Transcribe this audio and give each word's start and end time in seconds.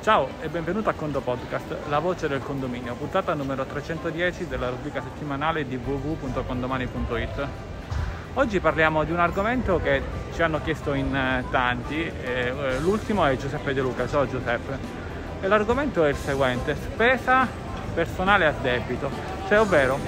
Ciao 0.00 0.28
e 0.40 0.48
benvenuto 0.48 0.88
a 0.88 0.92
Condo 0.92 1.20
Podcast, 1.20 1.74
la 1.88 1.98
voce 1.98 2.28
del 2.28 2.40
condominio, 2.40 2.94
puntata 2.94 3.34
numero 3.34 3.64
310 3.64 4.46
della 4.46 4.68
rubrica 4.68 5.02
settimanale 5.02 5.66
di 5.66 5.74
www.condomani.it. 5.74 7.46
Oggi 8.34 8.60
parliamo 8.60 9.02
di 9.02 9.10
un 9.10 9.18
argomento 9.18 9.80
che 9.82 10.00
ci 10.32 10.40
hanno 10.40 10.60
chiesto 10.62 10.94
in 10.94 11.14
eh, 11.14 11.44
tanti, 11.50 12.00
eh, 12.00 12.78
l'ultimo 12.78 13.26
è 13.26 13.36
Giuseppe 13.36 13.74
De 13.74 13.80
Luca, 13.80 14.08
ciao 14.08 14.26
Giuseppe. 14.28 14.78
E 15.40 15.48
l'argomento 15.48 16.04
è 16.04 16.10
il 16.10 16.16
seguente, 16.16 16.76
spesa 16.76 17.46
personale 17.92 18.46
a 18.46 18.52
debito, 18.52 19.10
cioè 19.48 19.58
ovvero 19.58 19.98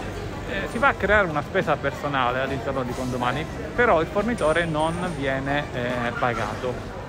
eh, 0.49 0.69
si 0.71 0.79
va 0.79 0.89
a 0.89 0.95
creare 0.95 1.27
una 1.29 1.43
spesa 1.43 1.77
personale 1.77 2.41
all'interno 2.41 2.85
di 2.85 2.93
Condomani, 2.93 3.45
però 3.75 4.01
il 4.01 4.07
fornitore 4.07 4.65
non 4.67 4.95
viene 5.17 5.65
eh, 5.73 6.13
pagato 6.17 7.00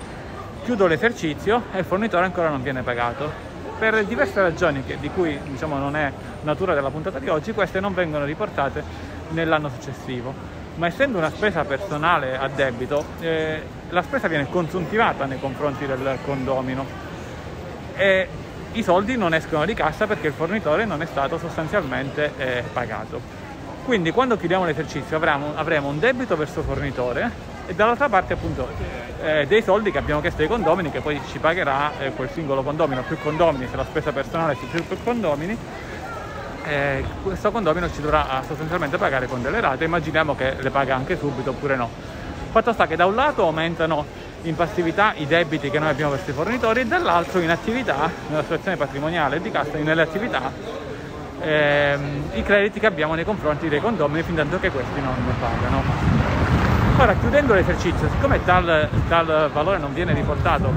chiudo 0.63 0.87
l'esercizio 0.87 1.63
e 1.71 1.79
il 1.79 1.85
fornitore 1.85 2.25
ancora 2.25 2.49
non 2.49 2.61
viene 2.61 2.81
pagato. 2.81 3.49
Per 3.77 4.05
diverse 4.05 4.41
ragioni 4.41 4.83
che, 4.83 4.97
di 4.99 5.09
cui 5.09 5.39
diciamo, 5.43 5.77
non 5.77 5.95
è 5.95 6.11
natura 6.43 6.73
della 6.73 6.89
puntata 6.89 7.19
di 7.19 7.29
oggi, 7.29 7.51
queste 7.51 7.79
non 7.79 7.93
vengono 7.93 8.25
riportate 8.25 8.83
nell'anno 9.29 9.69
successivo. 9.69 10.33
Ma 10.75 10.87
essendo 10.87 11.17
una 11.17 11.29
spesa 11.29 11.63
personale 11.63 12.37
a 12.37 12.47
debito, 12.47 13.03
eh, 13.19 13.61
la 13.89 14.01
spesa 14.03 14.27
viene 14.27 14.47
consuntivata 14.49 15.25
nei 15.25 15.39
confronti 15.39 15.85
del 15.85 16.17
condomino 16.23 16.85
e 17.95 18.27
i 18.73 18.83
soldi 18.83 19.17
non 19.17 19.33
escono 19.33 19.65
di 19.65 19.73
cassa 19.73 20.07
perché 20.07 20.27
il 20.27 20.33
fornitore 20.33 20.85
non 20.85 21.01
è 21.01 21.05
stato 21.05 21.37
sostanzialmente 21.37 22.31
eh, 22.37 22.63
pagato. 22.71 23.19
Quindi 23.83 24.11
quando 24.11 24.37
chiudiamo 24.37 24.63
l'esercizio 24.63 25.17
avremo, 25.17 25.53
avremo 25.55 25.89
un 25.89 25.99
debito 25.99 26.37
verso 26.37 26.59
il 26.59 26.65
fornitore 26.65 27.50
e 27.71 27.73
dall'altra 27.73 28.09
parte 28.09 28.33
appunto 28.33 28.67
eh, 29.23 29.45
dei 29.47 29.63
soldi 29.63 29.91
che 29.91 29.97
abbiamo 29.97 30.19
chiesto 30.19 30.41
ai 30.41 30.49
condomini 30.49 30.91
che 30.91 30.99
poi 30.99 31.19
ci 31.29 31.39
pagherà 31.39 31.91
eh, 31.99 32.11
quel 32.11 32.29
singolo 32.29 32.63
condomino, 32.63 33.01
più 33.07 33.17
condomini, 33.17 33.67
se 33.69 33.77
la 33.77 33.85
spesa 33.85 34.11
personale 34.11 34.55
si 34.55 34.65
più, 34.65 34.85
più 34.85 34.97
condomini, 35.01 35.57
eh, 36.65 37.03
questo 37.23 37.49
condomino 37.49 37.89
ci 37.89 38.01
dovrà 38.01 38.43
sostanzialmente 38.45 38.97
pagare 38.97 39.27
con 39.27 39.41
delle 39.41 39.61
rate, 39.61 39.85
immaginiamo 39.85 40.35
che 40.35 40.55
le 40.59 40.69
paga 40.69 40.95
anche 40.95 41.17
subito 41.17 41.51
oppure 41.51 41.75
no. 41.77 41.89
Fatto 42.51 42.73
sta 42.73 42.87
che 42.87 42.97
da 42.97 43.05
un 43.05 43.15
lato 43.15 43.43
aumentano 43.43 44.05
in 44.41 44.55
passività 44.55 45.13
i 45.15 45.25
debiti 45.25 45.69
che 45.69 45.79
noi 45.79 45.89
abbiamo 45.89 46.11
verso 46.11 46.29
i 46.29 46.33
fornitori 46.33 46.81
e 46.81 46.85
dall'altro 46.85 47.39
in 47.39 47.51
attività, 47.51 48.11
nella 48.27 48.41
situazione 48.41 48.75
patrimoniale 48.75 49.39
di 49.39 49.49
cassa, 49.49 49.77
nelle 49.77 50.01
attività, 50.01 50.51
ehm, 51.39 52.31
i 52.33 52.43
crediti 52.43 52.81
che 52.81 52.87
abbiamo 52.87 53.13
nei 53.13 53.23
confronti 53.23 53.69
dei 53.69 53.79
condomini 53.79 54.23
fin 54.23 54.35
tanto 54.35 54.59
che 54.59 54.69
questi 54.69 54.99
non 54.99 55.15
pagano. 55.39 56.20
Ora, 56.97 57.15
chiudendo 57.15 57.53
l'esercizio, 57.53 58.09
siccome 58.09 58.43
tal, 58.43 58.87
tal 59.07 59.49
valore 59.51 59.79
non 59.79 59.93
viene 59.93 60.13
riportato 60.13 60.71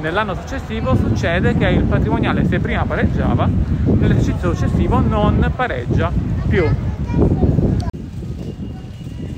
nell'anno 0.00 0.34
successivo, 0.34 0.94
succede 0.94 1.54
che 1.56 1.68
il 1.68 1.84
patrimoniale, 1.84 2.46
se 2.46 2.58
prima 2.60 2.84
pareggiava, 2.84 3.46
nell'esercizio 3.46 4.54
successivo 4.54 5.00
non 5.00 5.52
pareggia 5.54 6.10
più. 6.48 6.64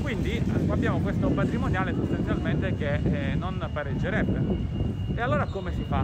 Quindi 0.01 0.41
abbiamo 0.69 0.99
questo 0.99 1.27
patrimoniale 1.29 1.93
sostanzialmente 1.93 2.75
che 2.75 2.99
eh, 3.03 3.35
non 3.35 3.69
pareggerebbe. 3.71 4.41
E 5.15 5.21
allora 5.21 5.45
come 5.45 5.71
si 5.73 5.83
fa? 5.87 6.03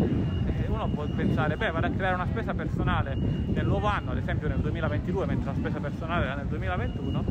Eh, 0.75 0.83
uno 0.83 0.87
può 0.89 1.05
pensare, 1.05 1.55
beh, 1.55 1.71
vado 1.71 1.87
a 1.87 1.89
creare 1.89 2.15
una 2.15 2.27
spesa 2.27 2.53
personale 2.53 3.15
nel 3.15 3.65
nuovo 3.65 3.87
anno, 3.87 4.11
ad 4.11 4.17
esempio 4.17 4.49
nel 4.49 4.59
2022, 4.59 5.25
mentre 5.25 5.45
la 5.45 5.57
spesa 5.57 5.79
personale 5.79 6.25
era 6.25 6.35
nel 6.35 6.47
2021, 6.47 7.23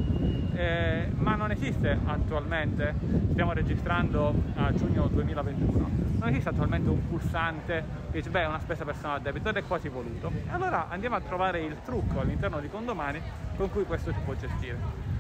eh, 0.55 1.11
ma 1.17 1.35
non 1.35 1.51
esiste 1.51 1.99
attualmente, 2.05 2.95
stiamo 3.33 3.53
registrando 3.53 4.35
a 4.57 4.73
giugno 4.73 5.09
2021, 5.09 5.91
non 6.19 6.29
esiste 6.29 6.49
attualmente 6.49 6.89
un 6.89 7.07
pulsante 7.07 7.85
che 8.11 8.19
dice 8.19 8.31
beh 8.31 8.47
una 8.47 8.61
spesa 8.61 8.85
personale 8.85 9.19
a 9.19 9.23
debito 9.23 9.51
ed 9.51 9.57
è 9.57 9.65
quasi 9.65 9.89
voluto. 9.89 10.33
Allora 10.51 10.89
andiamo 10.89 11.17
a 11.17 11.21
trovare 11.21 11.61
il 11.61 11.77
trucco 11.85 12.21
all'interno 12.21 12.61
di 12.61 12.69
condomani 12.71 13.21
con 13.57 13.71
cui 13.71 13.85
questo 13.85 14.11
si 14.13 14.19
può 14.25 14.35
gestire. 14.35 15.13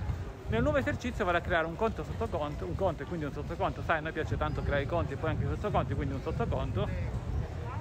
Nel 0.48 0.62
nuovo 0.62 0.78
esercizio 0.78 1.24
vado 1.24 1.38
a 1.38 1.40
creare 1.40 1.66
un 1.66 1.74
conto 1.74 2.04
sottoconto, 2.04 2.64
un 2.64 2.74
conto 2.74 3.02
e 3.02 3.06
quindi 3.06 3.26
un 3.26 3.32
sottoconto, 3.32 3.82
sai 3.82 3.98
a 3.98 4.00
noi 4.00 4.12
piace 4.12 4.36
tanto 4.36 4.62
creare 4.62 4.82
i 4.82 4.86
conti 4.86 5.14
e 5.14 5.16
poi 5.16 5.30
anche 5.30 5.44
i 5.44 5.48
sottoconti, 5.48 5.94
quindi 5.94 6.14
un 6.14 6.20
sottoconto 6.20 6.88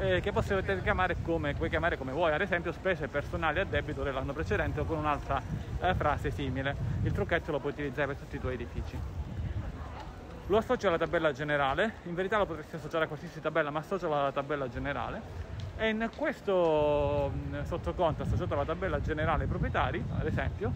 eh, 0.04 0.20
che 0.20 0.32
possiate 0.34 0.82
chiamare 0.82 1.16
come, 1.22 1.54
puoi 1.54 1.70
chiamare 1.70 1.98
come 1.98 2.12
vuoi, 2.12 2.34
ad 2.34 2.42
esempio 2.42 2.74
spese 2.74 3.08
personali 3.08 3.60
a 3.60 3.66
debito 3.66 4.04
dell'anno 4.04 4.34
precedente 4.34 4.82
o 4.82 4.86
con 4.86 4.98
un'altra 4.98 5.42
eh, 5.80 5.94
frase 5.96 6.30
simile. 6.30 6.76
Il 7.04 7.14
trucchetto 7.14 7.52
lo 7.52 7.60
puoi 7.60 7.72
utilizzare 7.72 8.08
per 8.08 8.18
tutti 8.18 8.36
i 8.36 8.40
tuoi 8.40 8.56
edifici. 8.56 9.00
Lo 10.48 10.58
associo 10.58 10.90
alla 10.90 10.98
tabella 10.98 11.32
generale, 11.32 11.94
in 12.04 12.16
verità 12.16 12.38
lo 12.38 12.46
potresti 12.46 12.76
associare 12.76 13.06
a 13.06 13.08
qualsiasi 13.08 13.40
tabella, 13.40 13.70
ma 13.70 13.80
associalo 13.80 14.14
alla 14.20 14.32
tabella 14.34 14.68
generale. 14.68 15.22
E 15.78 15.90
in 15.90 16.10
questo 16.16 17.32
sottoconto 17.64 18.24
associato 18.24 18.54
alla 18.54 18.66
tabella 18.66 19.00
generale 19.00 19.46
proprietari, 19.46 20.04
ad 20.20 20.26
esempio, 20.26 20.72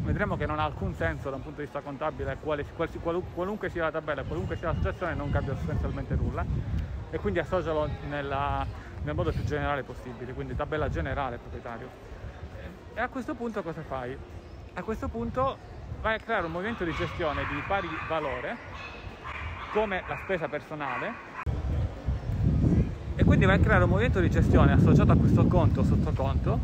vedremo 0.00 0.36
che 0.36 0.44
non 0.44 0.58
ha 0.58 0.64
alcun 0.64 0.94
senso 0.94 1.30
da 1.30 1.36
un 1.36 1.42
punto 1.42 1.60
di 1.60 1.64
vista 1.64 1.80
contabile 1.80 2.36
quale, 2.38 2.66
qualunque 3.34 3.70
sia 3.70 3.84
la 3.84 3.90
tabella, 3.90 4.22
qualunque 4.24 4.56
sia 4.56 4.68
l'associazione, 4.68 5.14
non 5.14 5.30
cambia 5.30 5.56
sostanzialmente 5.56 6.14
nulla 6.14 6.87
e 7.10 7.18
quindi 7.18 7.38
associalo 7.38 7.88
nella, 8.08 8.66
nel 9.02 9.14
modo 9.14 9.32
più 9.32 9.44
generale 9.44 9.82
possibile, 9.82 10.32
quindi 10.32 10.54
tabella 10.54 10.88
generale 10.88 11.38
proprietario. 11.38 11.90
E 12.94 13.00
a 13.00 13.08
questo 13.08 13.34
punto 13.34 13.62
cosa 13.62 13.82
fai? 13.82 14.16
A 14.74 14.82
questo 14.82 15.08
punto 15.08 15.56
vai 16.00 16.16
a 16.16 16.18
creare 16.18 16.46
un 16.46 16.52
movimento 16.52 16.84
di 16.84 16.94
gestione 16.94 17.46
di 17.46 17.62
pari 17.66 17.88
valore 18.06 18.56
come 19.72 20.02
la 20.06 20.16
spesa 20.22 20.48
personale 20.48 21.26
e 23.16 23.24
quindi 23.24 23.46
vai 23.46 23.56
a 23.56 23.60
creare 23.60 23.84
un 23.84 23.90
movimento 23.90 24.20
di 24.20 24.30
gestione 24.30 24.72
associato 24.72 25.12
a 25.12 25.16
questo 25.16 25.46
conto 25.46 25.80
o 25.80 25.84
sottoconto 25.84 26.58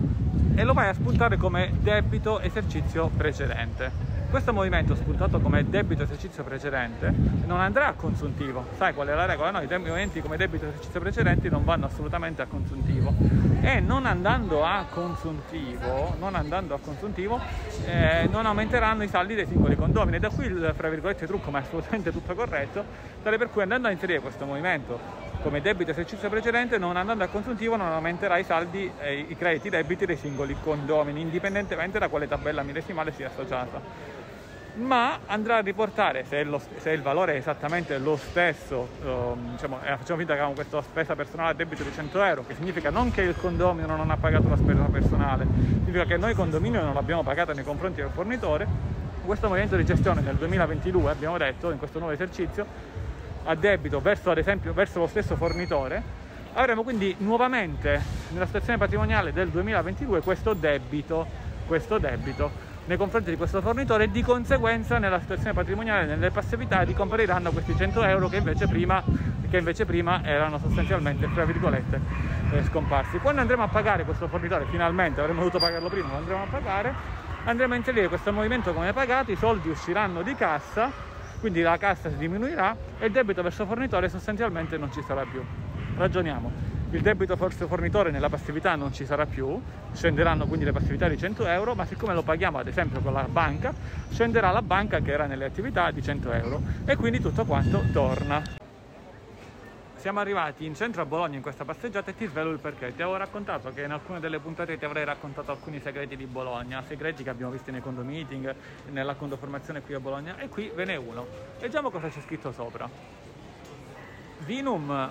e 0.54 0.62
lo 0.62 0.72
vai 0.72 0.88
a 0.88 0.94
spuntare 0.94 1.36
come 1.36 1.72
debito 1.80 2.40
esercizio 2.40 3.08
precedente. 3.08 4.13
Questo 4.34 4.52
movimento 4.52 4.96
spuntato 4.96 5.38
come 5.38 5.70
debito 5.70 6.02
esercizio 6.02 6.42
precedente 6.42 7.14
non 7.46 7.60
andrà 7.60 7.86
a 7.86 7.92
consuntivo. 7.92 8.66
Sai 8.76 8.92
qual 8.92 9.06
è 9.06 9.14
la 9.14 9.26
regola? 9.26 9.52
No, 9.52 9.60
i 9.62 9.68
movimenti 9.68 10.20
come 10.20 10.36
debito 10.36 10.66
esercizio 10.66 10.98
precedenti 10.98 11.48
non 11.48 11.64
vanno 11.64 11.86
assolutamente 11.86 12.42
a 12.42 12.46
consuntivo. 12.46 13.14
E 13.60 13.78
non 13.78 14.06
andando 14.06 14.64
a 14.64 14.86
consuntivo, 14.90 16.16
non, 16.18 16.34
andando 16.34 16.74
a 16.74 16.80
consuntivo 16.80 17.40
eh, 17.86 18.26
non 18.28 18.44
aumenteranno 18.44 19.04
i 19.04 19.08
saldi 19.08 19.36
dei 19.36 19.46
singoli 19.46 19.76
condomini. 19.76 20.18
Da 20.18 20.30
qui 20.30 20.46
il 20.46 20.72
fra 20.76 20.88
virgolette 20.88 21.28
trucco, 21.28 21.52
ma 21.52 21.60
è 21.60 21.62
assolutamente 21.62 22.10
tutto 22.10 22.34
corretto, 22.34 22.84
tale 23.22 23.38
per 23.38 23.50
cui 23.50 23.62
andando 23.62 23.86
a 23.86 23.92
inserire 23.92 24.18
questo 24.18 24.44
movimento 24.46 24.98
come 25.42 25.60
debito 25.60 25.92
esercizio 25.92 26.28
precedente, 26.28 26.76
non 26.76 26.96
andando 26.96 27.22
a 27.22 27.28
consuntivo 27.28 27.76
non 27.76 27.92
aumenterà 27.92 28.36
i 28.38 28.44
saldi 28.44 28.90
e 28.98 29.26
i 29.28 29.36
crediti 29.36 29.68
debiti 29.68 30.06
dei 30.06 30.16
singoli 30.16 30.56
condomini, 30.60 31.20
indipendentemente 31.20 32.00
da 32.00 32.08
quale 32.08 32.26
tabella 32.26 32.64
millesimale 32.64 33.12
sia 33.12 33.28
associata 33.28 34.23
ma 34.74 35.20
andrà 35.26 35.58
a 35.58 35.60
riportare 35.60 36.24
se, 36.24 36.42
lo, 36.42 36.60
se, 36.78 36.90
il 36.90 37.02
valore 37.02 37.34
è 37.34 37.36
esattamente 37.36 37.96
lo 37.98 38.16
stesso, 38.16 38.88
um, 39.04 39.52
diciamo, 39.52 39.78
eh, 39.82 39.96
facciamo 39.96 40.18
finta 40.18 40.32
che 40.32 40.40
abbiamo 40.40 40.54
questa 40.54 40.82
spesa 40.82 41.14
personale 41.14 41.50
a 41.50 41.54
debito 41.54 41.82
di 41.82 41.92
100 41.92 42.22
euro, 42.22 42.44
che 42.46 42.54
significa 42.54 42.90
non 42.90 43.10
che 43.10 43.22
il 43.22 43.36
condominio 43.36 43.94
non 43.94 44.10
ha 44.10 44.16
pagato 44.16 44.48
la 44.48 44.56
spesa 44.56 44.82
personale, 44.84 45.46
significa 45.54 46.04
che 46.04 46.16
noi 46.16 46.34
condominio 46.34 46.82
non 46.82 46.94
l'abbiamo 46.94 47.22
pagata 47.22 47.52
nei 47.52 47.64
confronti 47.64 48.00
del 48.00 48.10
fornitore, 48.10 48.66
questo 49.24 49.48
movimento 49.48 49.76
di 49.76 49.84
gestione 49.84 50.20
nel 50.20 50.34
2022, 50.34 51.10
abbiamo 51.10 51.38
detto, 51.38 51.70
in 51.70 51.78
questo 51.78 51.98
nuovo 51.98 52.12
esercizio, 52.12 52.66
a 53.44 53.54
debito 53.54 54.00
verso, 54.00 54.30
ad 54.30 54.38
esempio, 54.38 54.72
verso 54.72 54.98
lo 54.98 55.06
stesso 55.06 55.36
fornitore, 55.36 56.02
avremo 56.54 56.82
quindi 56.82 57.14
nuovamente 57.18 58.00
nella 58.30 58.46
situazione 58.46 58.78
patrimoniale 58.78 59.32
del 59.32 59.48
2022 59.48 60.20
questo 60.20 60.54
debito, 60.54 61.26
questo 61.66 61.98
debito 61.98 62.63
nei 62.86 62.96
confronti 62.96 63.30
di 63.30 63.36
questo 63.36 63.60
fornitore 63.62 64.04
e 64.04 64.10
di 64.10 64.22
conseguenza 64.22 64.98
nella 64.98 65.20
situazione 65.20 65.52
patrimoniale, 65.52 66.04
nelle 66.06 66.30
passività 66.30 66.82
ricompariranno 66.82 67.50
questi 67.50 67.74
100 67.76 68.04
euro 68.04 68.28
che 68.28 68.36
invece 68.36 68.66
prima, 68.66 69.02
che 69.48 69.58
invece 69.58 69.86
prima 69.86 70.22
erano 70.22 70.58
sostanzialmente, 70.58 71.30
tra 71.32 71.44
virgolette, 71.44 72.00
eh, 72.50 72.62
scomparsi. 72.64 73.18
Quando 73.18 73.40
andremo 73.40 73.62
a 73.62 73.68
pagare 73.68 74.04
questo 74.04 74.28
fornitore, 74.28 74.66
finalmente 74.66 75.20
avremmo 75.20 75.40
dovuto 75.40 75.58
pagarlo 75.58 75.88
prima, 75.88 76.08
lo 76.08 76.16
andremo 76.16 76.42
a 76.42 76.46
pagare, 76.46 76.94
andremo 77.44 77.72
a 77.72 77.76
inserire 77.76 78.08
questo 78.08 78.32
movimento 78.32 78.74
come 78.74 78.92
pagato, 78.92 79.30
i 79.30 79.36
soldi 79.36 79.68
usciranno 79.70 80.22
di 80.22 80.34
cassa, 80.34 80.90
quindi 81.40 81.62
la 81.62 81.78
cassa 81.78 82.10
si 82.10 82.16
diminuirà 82.16 82.76
e 82.98 83.06
il 83.06 83.12
debito 83.12 83.42
verso 83.42 83.62
il 83.62 83.68
fornitore 83.68 84.08
sostanzialmente 84.08 84.76
non 84.76 84.92
ci 84.92 85.02
sarà 85.02 85.24
più. 85.24 85.42
Ragioniamo 85.96 86.63
il 86.94 87.02
debito 87.02 87.34
fornitore 87.36 88.12
nella 88.12 88.28
passività 88.28 88.76
non 88.76 88.92
ci 88.92 89.04
sarà 89.04 89.26
più, 89.26 89.60
scenderanno 89.92 90.46
quindi 90.46 90.64
le 90.64 90.70
passività 90.70 91.08
di 91.08 91.18
100 91.18 91.44
euro, 91.46 91.74
ma 91.74 91.84
siccome 91.86 92.14
lo 92.14 92.22
paghiamo 92.22 92.58
ad 92.58 92.68
esempio 92.68 93.00
con 93.00 93.12
la 93.12 93.24
banca, 93.24 93.74
scenderà 94.10 94.52
la 94.52 94.62
banca 94.62 95.00
che 95.00 95.10
era 95.10 95.26
nelle 95.26 95.44
attività 95.44 95.90
di 95.90 96.00
100 96.00 96.32
euro 96.32 96.62
e 96.84 96.94
quindi 96.94 97.18
tutto 97.20 97.44
quanto 97.44 97.82
torna. 97.92 98.42
Siamo 99.96 100.20
arrivati 100.20 100.66
in 100.66 100.76
centro 100.76 101.02
a 101.02 101.04
Bologna 101.04 101.34
in 101.34 101.42
questa 101.42 101.64
passeggiata 101.64 102.10
e 102.10 102.14
ti 102.14 102.26
svelo 102.26 102.50
il 102.50 102.60
perché. 102.60 102.94
Ti 102.94 103.02
avevo 103.02 103.16
raccontato 103.16 103.72
che 103.72 103.82
in 103.82 103.90
alcune 103.90 104.20
delle 104.20 104.38
puntate 104.38 104.78
ti 104.78 104.84
avrei 104.84 105.04
raccontato 105.04 105.50
alcuni 105.50 105.80
segreti 105.80 106.14
di 106.14 106.26
Bologna, 106.26 106.84
segreti 106.86 107.24
che 107.24 107.30
abbiamo 107.30 107.50
visto 107.50 107.72
nei 107.72 107.80
condo 107.80 108.02
meeting, 108.02 108.54
nella 108.90 109.14
condoformazione 109.14 109.80
qui 109.80 109.94
a 109.94 110.00
Bologna 110.00 110.36
e 110.38 110.48
qui 110.48 110.70
ve 110.72 110.84
n'è 110.84 110.96
uno. 110.96 111.26
Leggiamo 111.58 111.90
cosa 111.90 112.08
c'è 112.08 112.20
scritto 112.20 112.52
sopra. 112.52 112.88
Vinum 114.44 115.10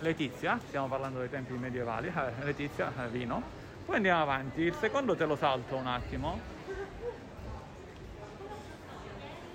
Letizia, 0.00 0.60
stiamo 0.66 0.88
parlando 0.88 1.20
dei 1.20 1.30
tempi 1.30 1.54
medievali, 1.54 2.08
eh, 2.14 2.44
Letizia, 2.44 2.92
eh, 3.02 3.08
vino. 3.08 3.64
Poi 3.84 3.96
andiamo 3.96 4.22
avanti, 4.22 4.62
il 4.62 4.74
secondo 4.74 5.16
te 5.16 5.24
lo 5.24 5.36
salto 5.36 5.76
un 5.76 5.86
attimo. 5.86 6.54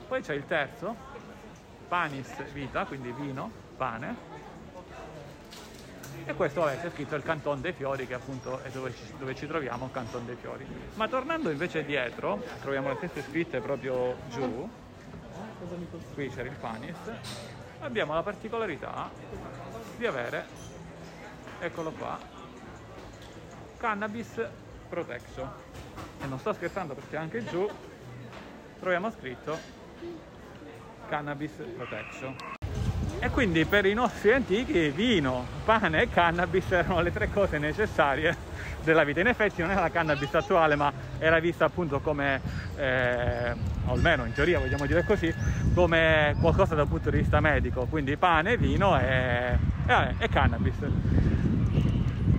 Poi 0.08 0.22
c'è 0.22 0.34
il 0.34 0.46
terzo, 0.46 0.96
panis 1.88 2.52
vita, 2.52 2.86
quindi 2.86 3.12
vino, 3.12 3.52
pane. 3.78 4.30
E 6.26 6.34
questo 6.34 6.62
vabbè, 6.62 6.82
c'è 6.82 6.90
scritto 6.92 7.16
il 7.16 7.24
Canton 7.24 7.62
dei 7.62 7.74
Fiori, 7.74 8.08
che 8.08 8.14
appunto 8.14 8.60
è 8.60 8.70
dove 8.70 8.94
ci, 8.94 9.04
dove 9.18 9.36
ci 9.36 9.48
troviamo, 9.48 9.90
Canton 9.92 10.26
dei 10.26 10.36
Fiori. 10.36 10.66
Ma 10.96 11.08
tornando 11.08 11.50
invece 11.50 11.86
dietro, 11.86 12.44
troviamo 12.62 12.90
le 12.90 12.96
stesse 12.96 13.22
scritte 13.22 13.60
proprio 13.60 14.18
giù, 14.30 14.70
qui 16.14 16.30
c'era 16.30 16.50
il 16.50 16.56
panis, 16.56 16.98
abbiamo 17.80 18.14
la 18.14 18.24
particolarità 18.24 19.10
di 20.02 20.08
avere, 20.08 20.48
eccolo 21.60 21.92
qua, 21.92 22.20
Cannabis 23.78 24.42
Protection. 24.90 25.48
E 26.20 26.26
non 26.26 26.40
sto 26.40 26.54
scherzando 26.54 26.96
perché 26.96 27.18
anche 27.18 27.46
giù 27.46 27.70
troviamo 28.80 29.12
scritto 29.12 29.60
Cannabis 31.08 31.52
Protection. 31.78 32.61
E 33.24 33.30
quindi 33.30 33.66
per 33.66 33.86
i 33.86 33.94
nostri 33.94 34.32
antichi 34.32 34.90
vino, 34.90 35.46
pane 35.64 36.02
e 36.02 36.10
cannabis 36.10 36.72
erano 36.72 37.02
le 37.02 37.12
tre 37.12 37.30
cose 37.30 37.60
necessarie 37.60 38.36
della 38.84 39.04
vita. 39.04 39.20
In 39.20 39.28
effetti 39.28 39.62
non 39.62 39.70
era 39.70 39.82
la 39.82 39.92
cannabis 39.92 40.34
attuale, 40.34 40.76
ma 40.76 40.92
era 41.20 41.38
vista 41.40 41.66
appunto 41.66 42.00
come, 42.00 42.42
eh, 42.78 43.54
almeno 43.86 44.26
in 44.26 44.34
teoria 44.34 44.58
vogliamo 44.58 44.88
dire 44.88 45.04
così, 45.04 45.32
come 45.76 46.36
qualcosa 46.42 46.74
dal 46.74 46.88
punto 46.88 47.12
di 47.12 47.18
vista 47.18 47.40
medico. 47.40 47.86
Quindi 47.86 48.18
pane, 48.18 48.58
vino 48.58 49.00
e, 49.00 49.56
e, 49.86 50.16
e 50.18 50.28
cannabis. 50.28 50.78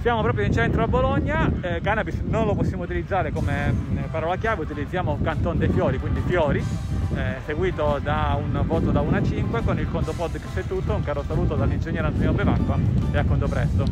Siamo 0.02 0.20
proprio 0.20 0.44
in 0.44 0.52
centro 0.52 0.82
a 0.82 0.88
Bologna, 0.88 1.49
eh, 1.60 1.81
cannabis 1.81 2.19
non 2.25 2.44
lo 2.44 2.56
possiamo 2.56 2.82
utilizzare 2.82 3.31
come 3.31 3.70
mm, 3.70 3.99
parola 4.10 4.34
chiave, 4.34 4.62
utilizziamo 4.62 5.16
Canton 5.22 5.58
dei 5.58 5.69
Fiori, 5.69 6.00
quindi 6.00 6.20
fiori, 6.26 6.58
eh, 7.14 7.37
seguito 7.46 8.00
da 8.02 8.37
un 8.37 8.64
voto 8.66 8.90
da 8.90 9.00
1 9.00 9.16
a 9.16 9.22
5 9.22 9.62
con 9.62 9.78
il 9.78 9.88
conto 9.88 10.12
podcast 10.12 10.58
è 10.58 10.64
tutto, 10.66 10.94
un 10.94 11.04
caro 11.04 11.22
saluto 11.22 11.54
dall'ingegnere 11.54 12.08
Antonio 12.08 12.32
Bevacqua 12.32 12.76
e 13.12 13.16
a 13.16 13.25
conto 13.25 13.46
presto. 13.46 13.84